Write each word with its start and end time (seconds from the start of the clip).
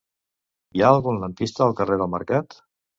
Hi 0.79 0.83
ha 0.85 0.89
algun 0.95 1.21
lampista 1.25 1.67
al 1.69 1.79
carrer 1.83 2.03
del 2.05 2.15
Mercat? 2.19 2.63